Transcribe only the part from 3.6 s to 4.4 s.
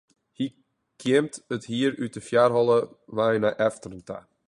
efteren ta.